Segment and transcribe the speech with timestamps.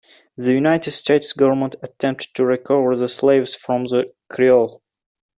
[0.35, 4.81] The United States government attempted to recover the slaves from the "Creole".